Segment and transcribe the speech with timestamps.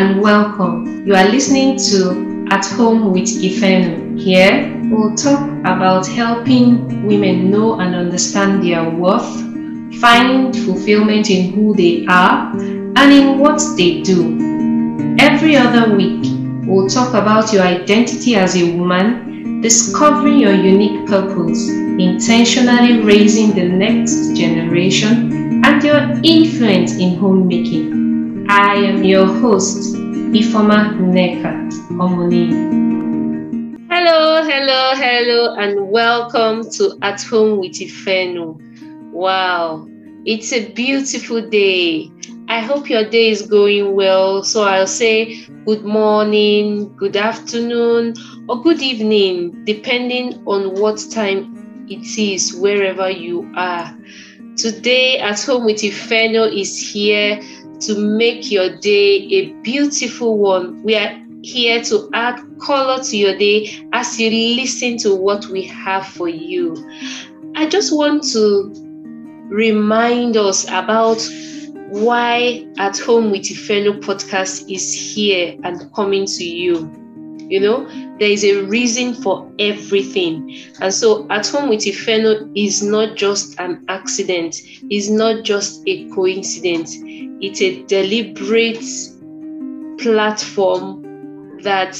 [0.00, 1.06] and welcome.
[1.06, 4.18] You are listening to At Home with Ifeno.
[4.18, 9.30] Here, we'll talk about helping women know and understand their worth,
[10.00, 14.38] find fulfillment in who they are, and in what they do.
[15.20, 16.24] Every other week,
[16.66, 23.68] we'll talk about your identity as a woman, discovering your unique purpose, intentionally raising the
[23.68, 28.09] next generation, and your influence in homemaking.
[28.52, 29.94] I am your host,
[30.34, 31.70] Ifoma Nekat
[32.02, 32.50] Omoni.
[33.88, 38.58] Hello, hello, hello, and welcome to At Home with Ifeno.
[39.12, 39.86] Wow,
[40.24, 42.10] it's a beautiful day.
[42.48, 44.42] I hope your day is going well.
[44.42, 48.14] So I'll say good morning, good afternoon,
[48.48, 53.96] or good evening, depending on what time it is, wherever you are.
[54.56, 57.40] Today, At Home with Ifeno is here
[57.80, 60.82] to make your day a beautiful one.
[60.82, 65.62] We are here to add color to your day as you listen to what we
[65.62, 66.76] have for you.
[67.56, 68.72] I just want to
[69.48, 71.20] remind us about
[71.88, 76.90] why At Home with Ifeno podcast is here and coming to you.
[77.48, 77.84] You know,
[78.20, 80.56] there is a reason for everything.
[80.80, 86.08] And so At Home with Ifeno is not just an accident, it's not just a
[86.10, 86.96] coincidence.
[87.40, 88.84] It's a deliberate
[89.98, 91.98] platform that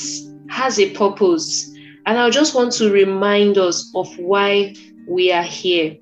[0.49, 1.73] has a purpose.
[2.07, 4.75] And I just want to remind us of why
[5.09, 5.97] we are here.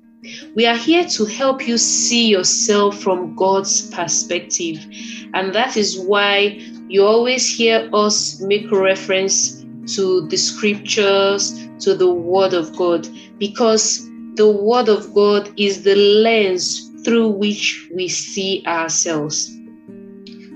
[0.55, 4.85] We are here to help you see yourself from God's perspective.
[5.33, 12.11] And that is why you always hear us make reference to the scriptures, to the
[12.11, 18.63] Word of God, because the Word of God is the lens through which we see
[18.67, 19.51] ourselves.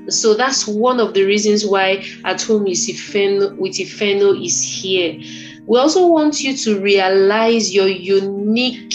[0.10, 5.20] So that's one of the reasons why At Home with Ifeno, is here.
[5.66, 8.94] We also want you to realize your unique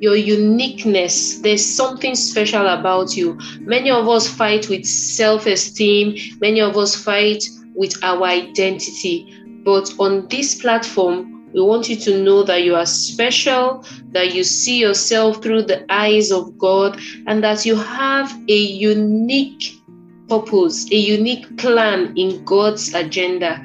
[0.00, 1.38] your uniqueness.
[1.38, 3.38] There's something special about you.
[3.60, 7.44] Many of us fight with self esteem, many of us fight
[7.76, 9.32] with our identity.
[9.64, 14.44] But on this platform, we want you to know that you are special, that you
[14.44, 19.80] see yourself through the eyes of God, and that you have a unique
[20.28, 23.64] purpose, a unique plan in God's agenda.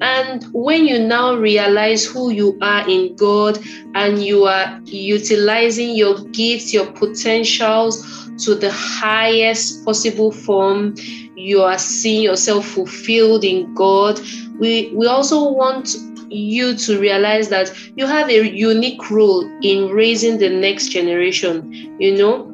[0.00, 3.58] And when you now realize who you are in God
[3.94, 8.02] and you are utilizing your gifts, your potentials
[8.44, 10.96] to the highest possible form,
[11.36, 14.20] you are seeing yourself fulfilled in God.
[14.58, 15.96] We, we also want
[16.28, 21.96] you to realize that you have a unique role in raising the next generation.
[22.00, 22.51] You know,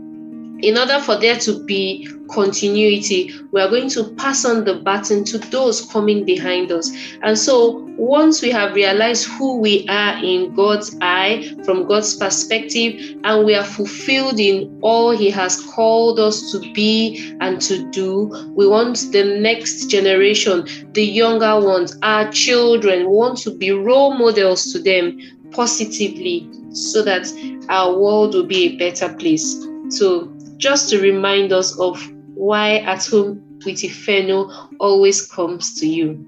[0.60, 5.24] in order for there to be continuity, we are going to pass on the baton
[5.24, 6.90] to those coming behind us.
[7.22, 13.16] And so, once we have realized who we are in God's eye, from God's perspective,
[13.24, 18.52] and we are fulfilled in all He has called us to be and to do,
[18.54, 24.72] we want the next generation, the younger ones, our children, want to be role models
[24.72, 25.18] to them
[25.50, 27.26] positively so that
[27.68, 29.64] our world will be a better place.
[29.90, 32.00] So, just to remind us of
[32.34, 36.24] why At Home with Ifeno always comes to you.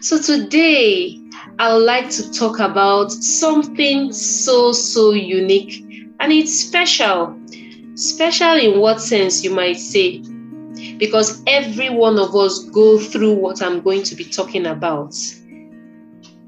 [0.00, 1.18] So today,
[1.58, 5.84] I would like to talk about something so, so unique
[6.20, 7.38] and it's special.
[7.94, 10.22] Special in what sense, you might say?
[10.98, 15.14] Because every one of us go through what I'm going to be talking about.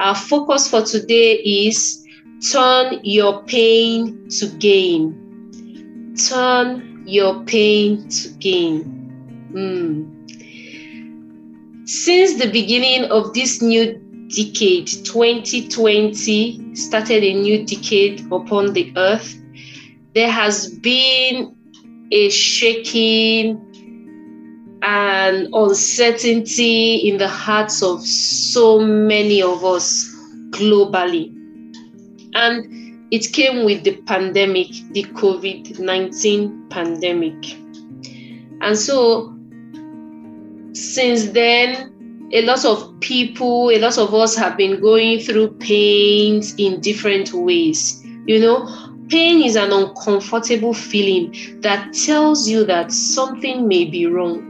[0.01, 2.07] Our focus for today is
[2.51, 5.23] turn your pain to gain
[6.29, 9.51] turn your pain to gain.
[9.53, 10.23] Mm.
[11.89, 13.99] Since the beginning of this new
[14.35, 19.37] decade, 2020 started a new decade upon the earth.
[20.15, 21.55] There has been
[22.11, 23.61] a shaking
[24.83, 30.09] and uncertainty in the hearts of so many of us
[30.51, 31.33] globally.
[32.35, 32.72] And
[33.13, 37.57] it came with the pandemic, the COVID 19 pandemic.
[38.63, 39.37] And so,
[40.73, 46.55] since then, a lot of people, a lot of us have been going through pains
[46.57, 48.03] in different ways.
[48.25, 48.67] You know,
[49.11, 54.49] pain is an uncomfortable feeling that tells you that something may be wrong.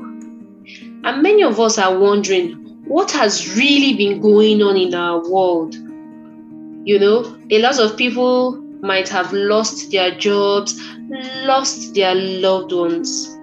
[1.03, 2.53] And many of us are wondering
[2.85, 5.75] what has really been going on in our world
[6.85, 10.81] you know, a lot of people might have lost their jobs,
[11.45, 13.37] lost their loved ones,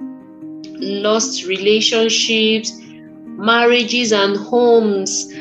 [0.80, 2.74] lost relationships,
[3.26, 5.32] marriages and homes.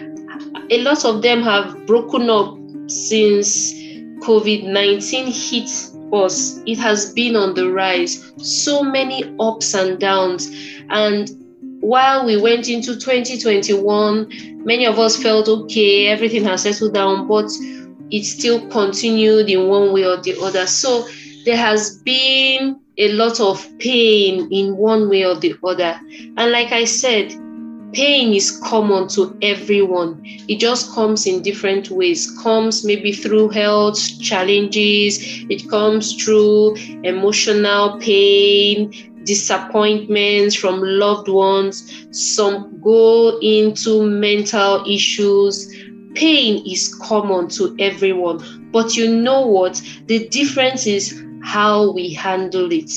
[0.70, 2.56] A lot of them have broken up
[2.86, 3.74] since
[4.20, 5.70] COVID 19 hit
[6.12, 6.60] us.
[6.66, 8.32] It has been on the rise.
[8.36, 10.48] So many ups and downs.
[10.90, 11.30] And
[11.80, 17.50] while we went into 2021, many of us felt okay, everything has settled down, but
[18.10, 20.66] it still continued in one way or the other.
[20.66, 21.06] So
[21.44, 25.98] there has been a lot of pain in one way or the other.
[26.36, 27.30] And like I said,
[27.92, 30.20] pain is common to everyone.
[30.48, 32.30] It just comes in different ways.
[32.42, 35.18] Comes maybe through health challenges,
[35.48, 42.06] it comes through emotional pain, disappointments from loved ones.
[42.10, 45.72] Some go into mental issues.
[46.18, 48.70] Pain is common to everyone.
[48.72, 49.80] But you know what?
[50.06, 52.90] The difference is how we handle it.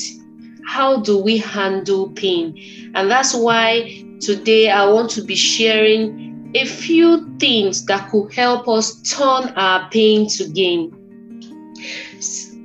[0.66, 2.58] How do we handle pain?
[2.96, 8.68] And that's why today I want to be sharing a few things that could help
[8.68, 10.92] us turn our pain to gain.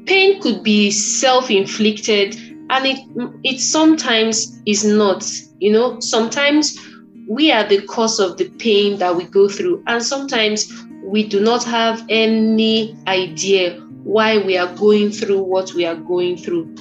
[0.08, 2.36] Pain could be self inflicted
[2.72, 3.00] and it,
[3.44, 5.24] it sometimes is not.
[5.60, 6.80] You know, sometimes
[7.28, 10.72] we are the cause of the pain that we go through, and sometimes
[11.04, 16.38] we do not have any idea why we are going through what we are going
[16.38, 16.74] through.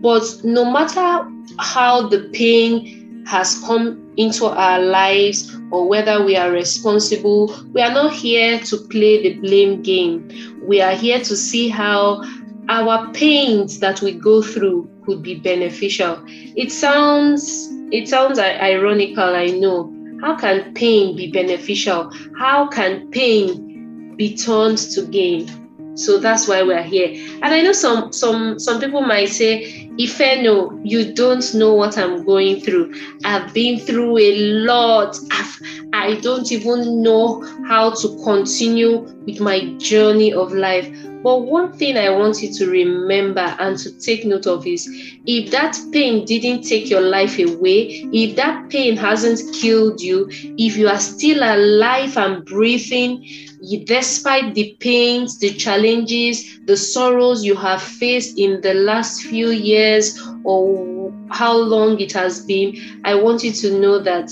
[0.00, 1.28] But no matter
[1.58, 7.92] how the pain has come into our lives or whether we are responsible, we are
[7.92, 10.28] not here to play the blame game.
[10.62, 12.22] We are here to see how
[12.68, 16.22] our pains that we go through could be beneficial.
[16.26, 19.94] It sounds it sounds ironical, I know.
[20.20, 22.10] How can pain be beneficial?
[22.38, 25.48] How can pain be turned to gain?
[25.96, 27.08] So that's why we're here.
[27.42, 32.24] And I know some some some people might say, Ifeno you don't know what I'm
[32.24, 32.94] going through.
[33.24, 35.18] I've been through a lot.
[35.32, 35.60] I've,
[35.92, 40.88] I don't even know how to continue with my journey of life.
[41.22, 44.88] But one thing I want you to remember and to take note of is
[45.26, 50.76] if that pain didn't take your life away, if that pain hasn't killed you, if
[50.76, 53.24] you are still alive and breathing,
[53.84, 60.18] despite the pains, the challenges, the sorrows you have faced in the last few years
[60.44, 64.30] or how long it has been, I want you to know that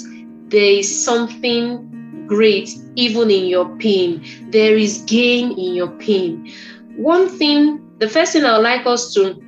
[0.49, 4.25] there is something great even in your pain.
[4.51, 6.53] There is gain in your pain.
[6.97, 9.43] One thing, the first thing I would like us to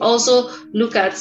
[0.00, 1.18] also look at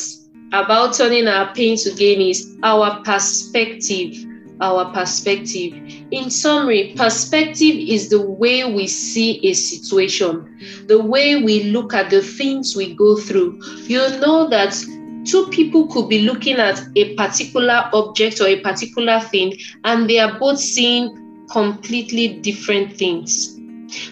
[0.53, 4.15] about turning our pain to gain is our perspective
[4.61, 5.73] our perspective.
[6.11, 12.09] In summary, perspective is the way we see a situation, the way we look at
[12.09, 13.59] the things we go through.
[13.87, 14.77] You know that
[15.25, 20.19] two people could be looking at a particular object or a particular thing, and they
[20.19, 23.57] are both seeing completely different things.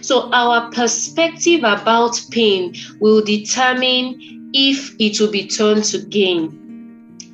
[0.01, 6.57] So, our perspective about pain will determine if it will be turned to gain.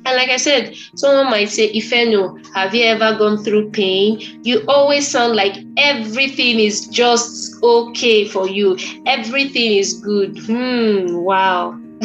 [0.06, 4.20] And like I said, someone might say, Ifeno, have you ever gone through pain?
[4.44, 8.76] You always sound like everything is just okay for you.
[9.06, 10.38] Everything is good.
[10.46, 11.78] Hmm, wow.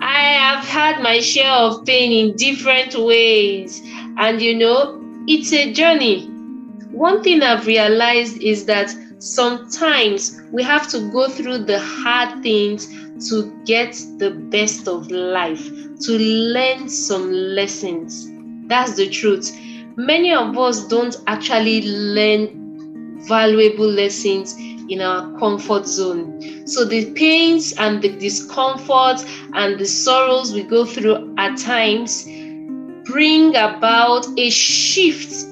[0.00, 3.82] I have had my share of pain in different ways.
[4.16, 6.29] And you know, it's a journey.
[7.00, 12.88] One thing I've realized is that sometimes we have to go through the hard things
[13.30, 15.66] to get the best of life,
[16.00, 18.30] to learn some lessons.
[18.66, 19.50] That's the truth.
[19.96, 24.54] Many of us don't actually learn valuable lessons
[24.90, 26.66] in our comfort zone.
[26.66, 32.26] So the pains and the discomfort and the sorrows we go through at times
[33.06, 35.49] bring about a shift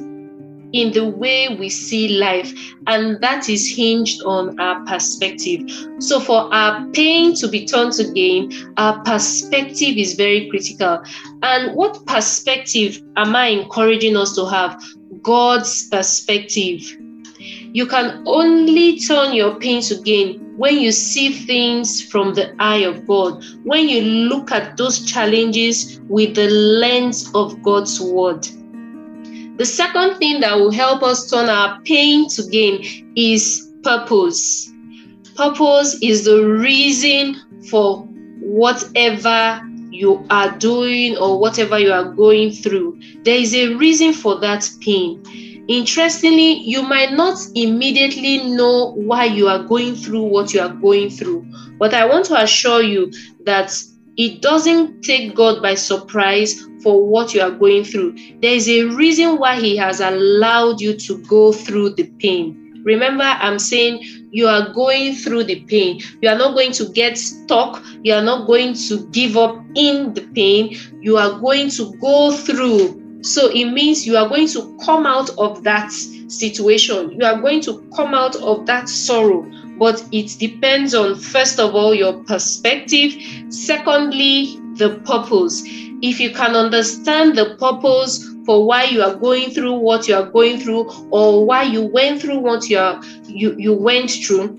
[0.72, 2.52] in the way we see life,
[2.86, 5.62] and that is hinged on our perspective.
[5.98, 11.02] So, for our pain to be turned to gain, our perspective is very critical.
[11.42, 14.82] And what perspective am I encouraging us to have?
[15.22, 16.80] God's perspective.
[17.72, 22.78] You can only turn your pain to gain when you see things from the eye
[22.78, 28.46] of God, when you look at those challenges with the lens of God's word.
[29.58, 34.72] The second thing that will help us turn our pain to gain is purpose.
[35.34, 37.36] Purpose is the reason
[37.68, 38.04] for
[38.40, 39.60] whatever
[39.90, 43.00] you are doing or whatever you are going through.
[43.24, 45.22] There is a reason for that pain.
[45.66, 51.10] Interestingly, you might not immediately know why you are going through what you are going
[51.10, 51.44] through,
[51.78, 53.12] but I want to assure you
[53.44, 53.76] that
[54.18, 58.16] it doesn't take God by surprise for what you are going through.
[58.40, 62.82] There is a reason why He has allowed you to go through the pain.
[62.84, 66.00] Remember, I'm saying you are going through the pain.
[66.20, 67.82] You are not going to get stuck.
[68.02, 70.76] You are not going to give up in the pain.
[71.00, 73.22] You are going to go through.
[73.22, 77.12] So it means you are going to come out of that situation.
[77.12, 79.48] You are going to come out of that sorrow
[79.78, 83.14] but it depends on, first of all, your perspective.
[83.48, 85.62] Secondly, the purpose.
[86.00, 90.30] If you can understand the purpose for why you are going through what you are
[90.30, 94.58] going through, or why you went through what you are, you, you went through,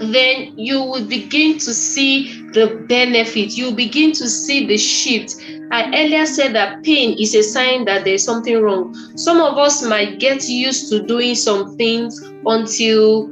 [0.00, 3.56] then you will begin to see the benefit.
[3.56, 5.34] You begin to see the shift.
[5.70, 8.94] I earlier said that pain is a sign that there's something wrong.
[9.16, 13.28] Some of us might get used to doing some things until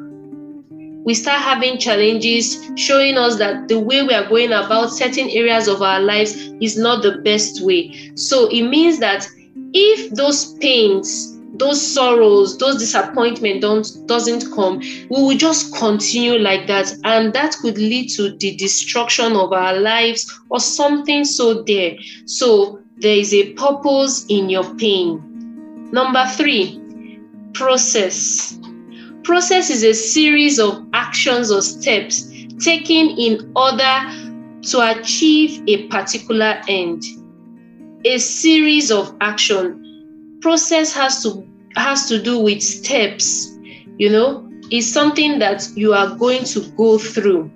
[1.08, 5.66] we start having challenges showing us that the way we are going about certain areas
[5.66, 8.12] of our lives is not the best way.
[8.14, 9.26] So it means that
[9.72, 16.66] if those pains, those sorrows, those disappointment don't doesn't come, we will just continue like
[16.66, 21.96] that, and that could lead to the destruction of our lives or something so there.
[22.26, 25.88] So there is a purpose in your pain.
[25.90, 27.18] Number three,
[27.54, 28.57] process
[29.24, 34.00] process is a series of actions or steps taken in order
[34.62, 37.02] to achieve a particular end.
[38.04, 40.38] A series of action.
[40.40, 41.46] Process has to
[41.76, 43.56] has to do with steps,
[43.98, 47.50] you know, it's something that you are going to go through.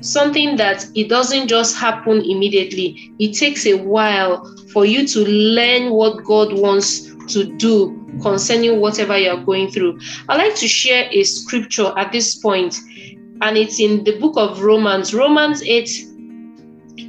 [0.00, 3.12] Something that it doesn't just happen immediately.
[3.18, 9.16] It takes a while for you to learn what God wants to do concerning whatever
[9.16, 9.98] you're going through.
[10.28, 12.76] I'd like to share a scripture at this point,
[13.40, 16.08] and it's in the book of Romans, Romans 8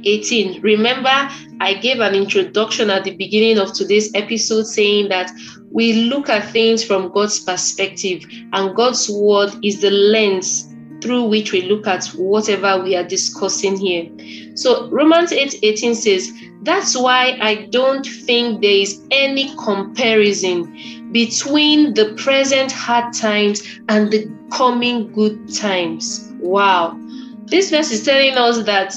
[0.06, 0.62] 18.
[0.62, 1.28] Remember,
[1.60, 5.30] I gave an introduction at the beginning of today's episode saying that
[5.70, 11.52] we look at things from God's perspective, and God's word is the lens through which
[11.52, 14.08] we look at whatever we are discussing here.
[14.54, 16.32] So Romans 8 18 says,
[16.62, 24.10] That's why I don't think there is any comparison between the present hard times and
[24.10, 26.32] the coming good times.
[26.40, 26.98] Wow.
[27.46, 28.94] This verse is telling us that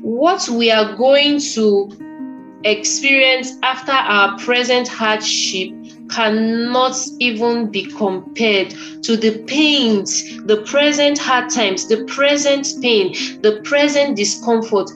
[0.00, 1.90] what we are going to
[2.64, 5.72] experience after our present hardship
[6.10, 13.60] cannot even be compared to the pains, the present hard times, the present pain, the
[13.64, 14.90] present discomfort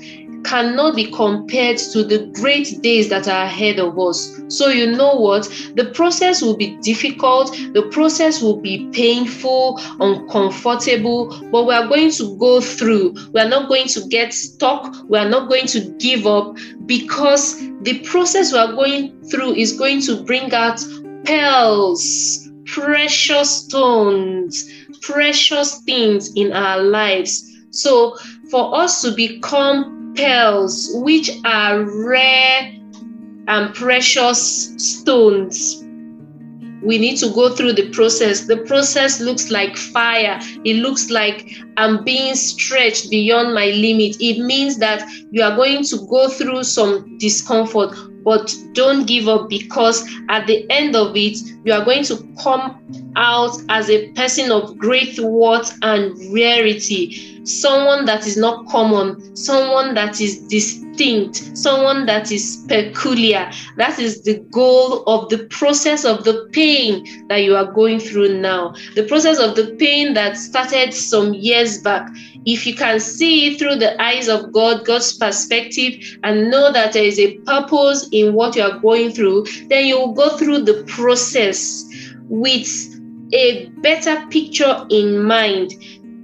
[0.44, 4.40] cannot be compared to the great days that are ahead of us.
[4.48, 5.44] So, you know what?
[5.74, 12.10] The process will be difficult, the process will be painful, uncomfortable, but we are going
[12.12, 13.14] to go through.
[13.32, 17.60] We are not going to get stuck, we are not going to give up because
[17.82, 20.80] the process we are going through is going to bring out
[21.24, 24.70] pearls, precious stones,
[25.02, 27.46] precious things in our lives.
[27.70, 28.16] So,
[28.50, 32.72] for us to become pearls, which are rare
[33.48, 35.84] and precious stones,
[36.82, 38.46] we need to go through the process.
[38.46, 40.38] The process looks like fire.
[40.64, 44.16] It looks like I'm being stretched beyond my limit.
[44.20, 49.48] It means that you are going to go through some discomfort, but don't give up
[49.48, 54.50] because at the end of it, you are going to come out as a person
[54.52, 62.06] of great worth and rarity, someone that is not common, someone that is distinct, someone
[62.06, 63.50] that is peculiar.
[63.76, 68.40] That is the goal of the process of the pain that you are going through
[68.40, 72.08] now, the process of the pain that started some years back
[72.46, 77.04] if you can see through the eyes of God, God's perspective, and know that there
[77.04, 80.84] is a purpose in what you are going through, then you will go through the
[80.84, 81.84] process
[82.28, 82.68] with
[83.32, 85.74] a better picture in mind.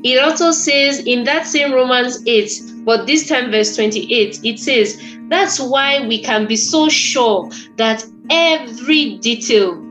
[0.06, 5.02] It also says in that same Romans 8, but this time, verse 28, it says,
[5.28, 9.84] That's why we can be so sure that every detail,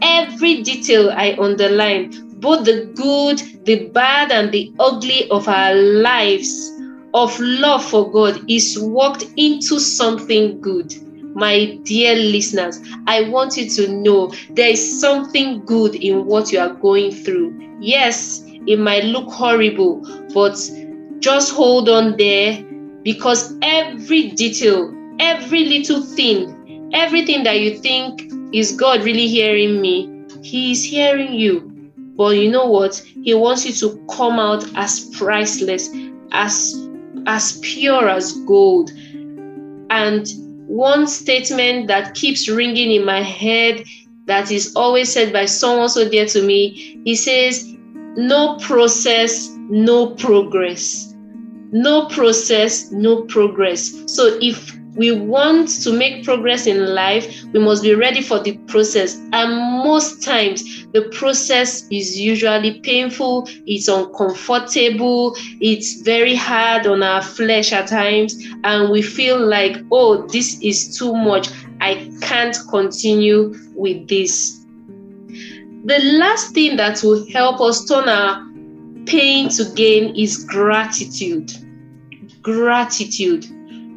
[0.00, 6.72] every detail I underline, both the good, the bad, and the ugly of our lives
[7.12, 10.94] of love for God is worked into something good.
[11.36, 16.58] My dear listeners, I want you to know there is something good in what you
[16.58, 17.76] are going through.
[17.80, 20.56] Yes, it might look horrible, but
[21.20, 22.62] just hold on there
[23.02, 30.24] because every detail, every little thing, everything that you think is God really hearing me,
[30.42, 31.60] He is hearing you.
[32.16, 32.96] But you know what?
[33.24, 35.88] He wants you to come out as priceless,
[36.32, 36.88] as
[37.26, 38.90] as pure as gold.
[39.90, 40.26] And
[40.66, 43.84] one statement that keeps ringing in my head
[44.26, 47.74] that is always said by someone so dear to me, he says,
[48.18, 51.14] No process, no progress.
[51.70, 53.94] No process, no progress.
[54.06, 58.58] So if we want to make progress in life, we must be ready for the
[58.66, 59.14] process.
[59.32, 67.22] And most times, the process is usually painful, it's uncomfortable, it's very hard on our
[67.22, 68.34] flesh at times,
[68.64, 71.50] and we feel like, oh, this is too much.
[71.80, 74.57] I can't continue with this.
[75.84, 78.46] The last thing that will help us turn our
[79.06, 81.52] pain to gain is gratitude.
[82.42, 83.46] Gratitude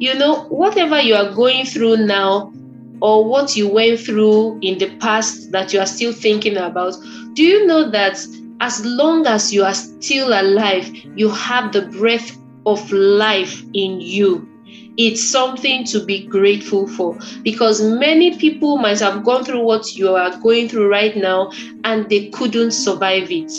[0.02, 2.52] you know, whatever you are going through now,
[3.00, 6.96] or what you went through in the past that you are still thinking about,
[7.34, 8.18] do you know that
[8.60, 12.36] as long as you are still alive, you have the breath
[12.66, 14.48] of life in you?
[14.96, 20.14] It's something to be grateful for because many people might have gone through what you
[20.14, 21.50] are going through right now
[21.84, 23.52] and they couldn't survive it.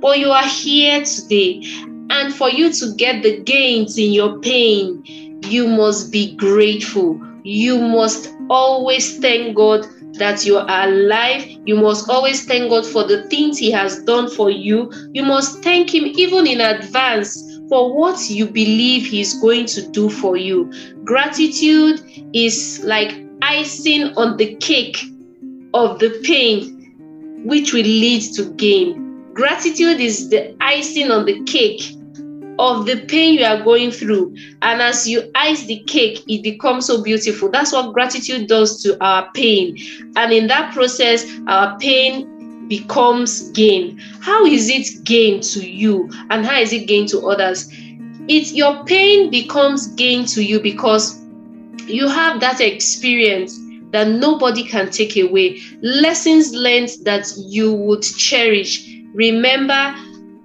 [0.00, 1.62] But you are here today,
[2.10, 5.02] and for you to get the gains in your pain,
[5.42, 7.20] you must be grateful.
[7.42, 11.44] You must always thank God that you are alive.
[11.64, 14.90] You must always thank God for the things He has done for you.
[15.12, 20.10] You must thank Him even in advance for what you believe He's going to do
[20.10, 20.72] for you.
[21.04, 22.02] Gratitude
[22.32, 24.98] is like icing on the cake
[25.74, 26.94] of the pain,
[27.44, 29.32] which will lead to gain.
[29.34, 31.94] Gratitude is the icing on the cake
[32.58, 34.34] of the pain you are going through.
[34.62, 37.50] And as you ice the cake, it becomes so beautiful.
[37.50, 39.76] That's what gratitude does to our pain.
[40.16, 42.33] And in that process, our pain
[42.68, 43.98] becomes gain.
[44.20, 46.10] How is it gain to you?
[46.30, 47.68] And how is it gain to others?
[48.26, 51.20] It's your pain becomes gain to you because
[51.86, 53.58] you have that experience
[53.90, 55.60] that nobody can take away.
[55.82, 58.90] Lessons learned that you would cherish.
[59.12, 59.94] Remember,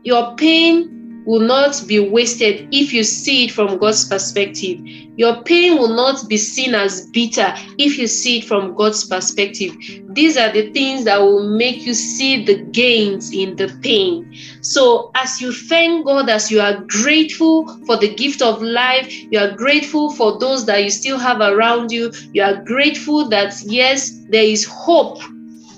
[0.04, 0.99] your pain
[1.30, 4.80] will not be wasted if you see it from God's perspective.
[5.16, 9.76] Your pain will not be seen as bitter if you see it from God's perspective.
[10.10, 14.36] These are the things that will make you see the gains in the pain.
[14.62, 19.38] So, as you thank God, as you are grateful for the gift of life, you
[19.38, 24.10] are grateful for those that you still have around you, you are grateful that, yes,
[24.30, 25.22] there is hope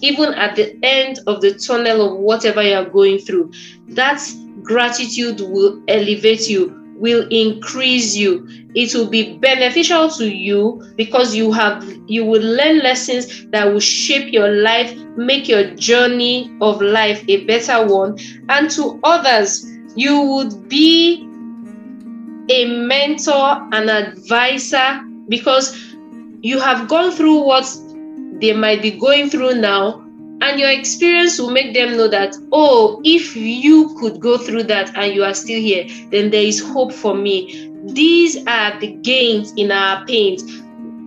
[0.03, 3.51] even at the end of the tunnel of whatever you are going through.
[3.89, 8.47] That's gratitude will elevate you will increase you.
[8.75, 13.79] It will be beneficial to you because you have you will learn lessons that will
[13.79, 18.17] shape your life make your journey of life a better one.
[18.49, 21.27] And to others you would be
[22.49, 25.75] a mentor an advisor because
[26.41, 27.65] you have gone through what
[28.39, 30.00] they might be going through now
[30.41, 34.91] and your experience will make them know that oh if you could go through that
[34.95, 37.69] and you are still here then there is hope for me.
[37.83, 40.43] These are the gains in our pains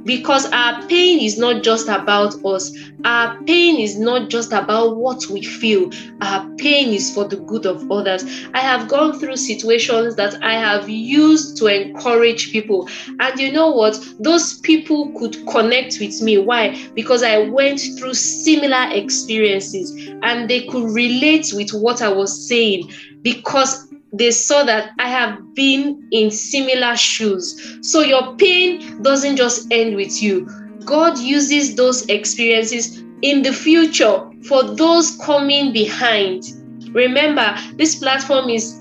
[0.05, 2.73] because our pain is not just about us.
[3.05, 5.91] Our pain is not just about what we feel.
[6.21, 8.25] Our pain is for the good of others.
[8.55, 12.89] I have gone through situations that I have used to encourage people.
[13.21, 13.99] And you know what?
[14.21, 16.39] Those people could connect with me.
[16.39, 16.77] Why?
[16.95, 22.91] Because I went through similar experiences and they could relate with what I was saying
[23.23, 27.79] because they saw that I have been in similar shoes.
[27.83, 30.49] So your pain doesn't just end with you.
[30.85, 36.45] God uses those experiences in the future for those coming behind.
[36.93, 38.79] Remember, this platform is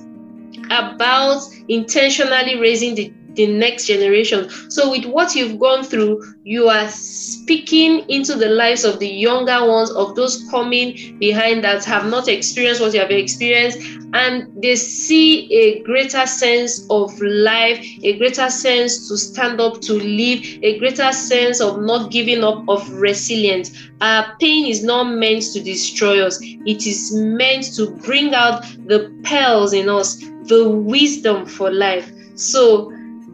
[0.70, 4.50] about intentionally raising the the next generation.
[4.70, 9.68] So, with what you've gone through, you are speaking into the lives of the younger
[9.68, 13.80] ones, of those coming behind that have not experienced what you have experienced,
[14.14, 19.94] and they see a greater sense of life, a greater sense to stand up, to
[19.94, 23.72] live, a greater sense of not giving up, of resilience.
[24.02, 29.12] Our pain is not meant to destroy us, it is meant to bring out the
[29.24, 32.12] pearls in us, the wisdom for life.
[32.36, 32.94] So,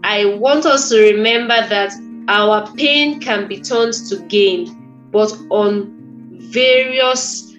[0.10, 1.93] I want us to remember that
[2.30, 5.95] our pain can be turned to gain, but on
[6.52, 7.54] various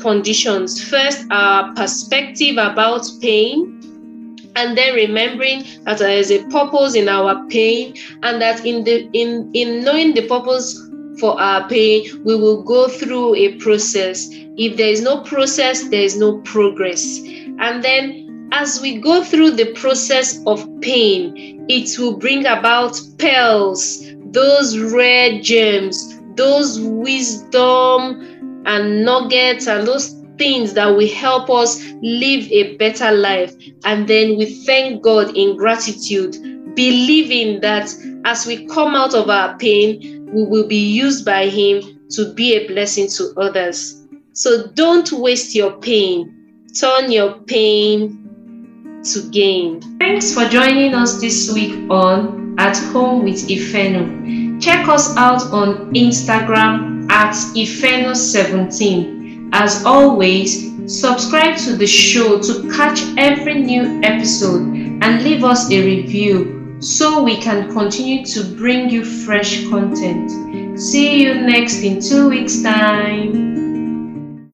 [0.00, 0.80] conditions.
[0.88, 7.44] First, our perspective about pain, and then remembering that there is a purpose in our
[7.48, 10.80] pain, and that in the in in knowing the purpose
[11.18, 14.28] for our pain, we will go through a process.
[14.30, 17.18] If there is no process, there is no progress.
[17.58, 24.02] And then as we go through the process of pain, it will bring about pearls,
[24.26, 32.50] those rare gems, those wisdom and nuggets, and those things that will help us live
[32.52, 33.54] a better life.
[33.84, 39.56] And then we thank God in gratitude, believing that as we come out of our
[39.58, 44.02] pain, we will be used by Him to be a blessing to others.
[44.32, 46.32] So don't waste your pain.
[46.78, 48.25] Turn your pain
[49.12, 49.80] to gain.
[49.98, 54.60] Thanks for joining us this week on At Home with Ifeno.
[54.60, 59.50] Check us out on Instagram at Ifeno17.
[59.52, 64.62] As always, subscribe to the show to catch every new episode
[65.02, 70.78] and leave us a review so we can continue to bring you fresh content.
[70.78, 73.45] See you next in two weeks' time.